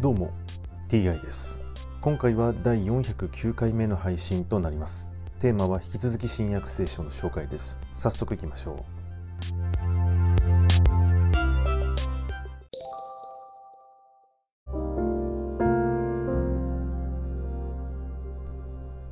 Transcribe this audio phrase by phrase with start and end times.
[0.00, 0.30] どうも
[0.88, 1.64] TI です。
[2.00, 5.12] 今回は第409回目の配信となります。
[5.40, 7.80] テーマは引き続き新約聖書の紹介です。
[7.94, 8.84] 早速いきましょう。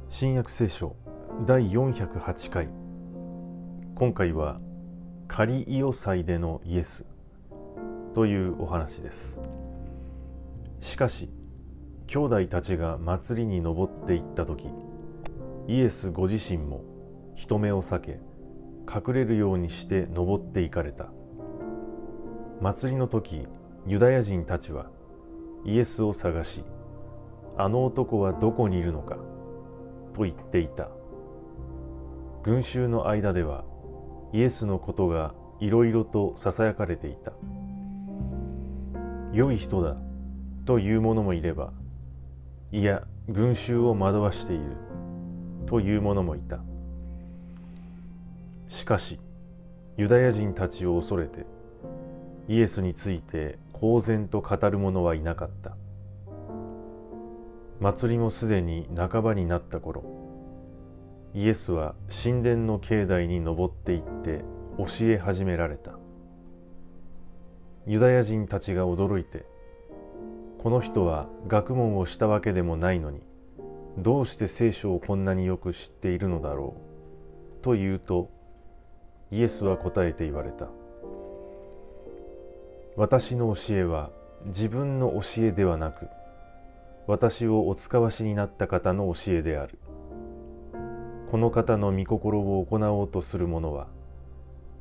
[0.08, 0.94] 新約聖書
[1.48, 2.68] 第408回。
[3.96, 4.60] 今回は
[5.26, 7.08] カリイオ祭でのイエス
[8.14, 9.42] というお話です。
[10.86, 11.28] しかし
[12.06, 14.68] 兄弟たちが祭りに登っていった時
[15.66, 16.84] イエスご自身も
[17.34, 18.20] 人目を避け
[18.88, 21.08] 隠れるようにして登っていかれた。
[22.60, 23.48] 祭りの時
[23.84, 24.86] ユダヤ人たちは
[25.64, 26.62] イエスを探し
[27.58, 29.16] あの男はどこにいるのか
[30.14, 30.88] と言っていた。
[32.44, 33.64] 群衆の間では
[34.32, 37.32] イエスのことがいろいろとささやかれていた。
[39.32, 40.05] 良い人だ。
[40.66, 41.72] という者もいれば
[42.72, 44.64] いや群衆を惑わしている
[45.66, 46.60] という者もいた。
[48.68, 49.18] しかし
[49.96, 51.46] ユダヤ人たちを恐れて
[52.48, 55.76] イエスについて公然と語る者はいなかった。
[57.80, 60.02] 祭りもすでに半ばになった頃
[61.34, 64.44] イエスは神殿の境内に登っていって
[64.78, 65.92] 教え始められた。
[67.86, 69.46] ユダヤ人たちが驚いて
[70.66, 73.20] この人は学問をしたわけでもないのに
[73.98, 76.74] どうして聖書をこんなによく知っているのだろ
[77.60, 78.32] うと言うと
[79.30, 80.66] イエスは答えて言われた。
[82.96, 84.10] 私の教えは
[84.46, 86.08] 自分の教えではなく
[87.06, 89.78] 私をお使わしになった方の教えである。
[91.30, 93.86] この方の御心を行おうとする者は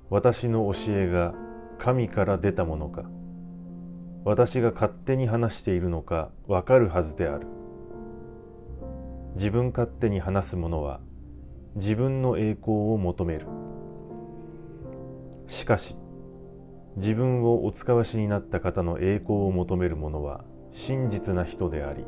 [0.09, 1.35] 私の教えが
[1.77, 3.03] 神から出たものか
[4.25, 7.45] 私が勝手に話しているのかわかるはずである。
[9.35, 10.99] 自分勝手に話す者は
[11.75, 13.45] 自分の栄光を求める。
[15.45, 15.95] しかし
[16.95, 22.03] 自分をお使わしになった方の栄光を求める者は真実な人であり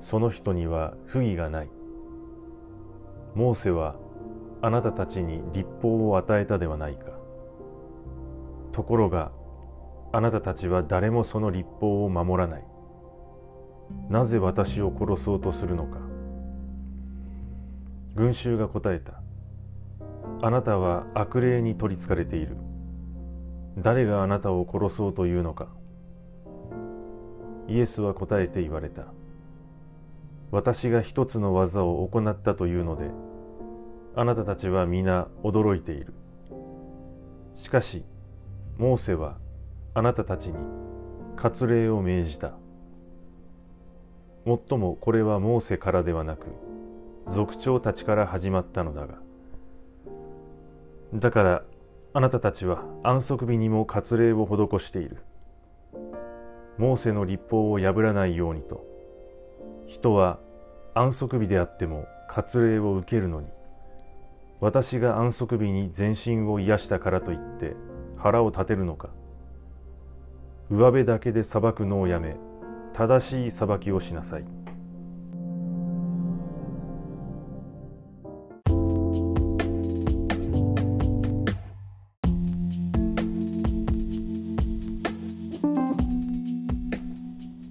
[0.00, 1.68] その人には不義がない。
[3.34, 3.96] モーセは
[4.62, 7.10] あなたたちに立法を与えたではないか。
[8.72, 9.30] ところが
[10.12, 12.64] あなたたちは誰もその立法を守らない。
[14.08, 15.98] なぜ私を殺そうとするのか。
[18.14, 19.20] 群衆が答えた。
[20.40, 22.56] あなたは悪霊に取りつかれている。
[23.76, 25.68] 誰があなたを殺そうというのか。
[27.68, 29.04] イエスは答えて言われた。
[30.50, 33.10] 私が一つの技を行ったというので
[34.16, 36.14] あなたたちは皆驚いている。
[37.54, 38.04] しかし
[38.78, 39.36] モーセは
[39.98, 40.54] あなたたちに
[41.36, 42.52] 割礼を命じた。
[44.44, 46.46] もっともこれはモーセからではなく
[47.28, 49.16] 族長たちから始まったのだが。
[51.14, 51.62] だから
[52.14, 55.16] あなたたちは安息日にも割礼を施している。
[56.76, 58.86] モーセの立法を破らないようにと。
[59.88, 60.38] 人は
[60.94, 63.48] 安息日であっても割礼を受けるのに。
[64.60, 67.74] 私が安息日に全身を癒したからといって
[68.16, 69.10] 腹を立てるのか。
[70.70, 72.36] 上辺だけで裁くのをやめ
[72.92, 74.44] 正しい裁きをしなさい。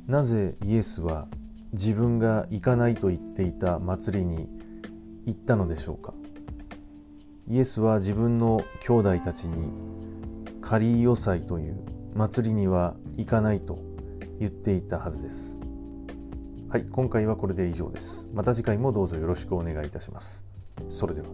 [0.08, 1.28] なぜイエスは
[1.74, 4.48] 自分が行かないと言っていた祭りに
[5.26, 6.14] 行ったのでしょうか？
[7.48, 9.70] イエスは自分の兄弟たちに
[10.62, 11.78] カリーヨ祭という
[12.18, 13.78] 祭りには行かないと
[14.40, 15.60] 言っていたはずです。
[16.68, 18.28] はい、今回はこれで以上です。
[18.34, 20.44] また次回もどうぞよろしくお願いいたします。
[20.90, 21.28] それでは。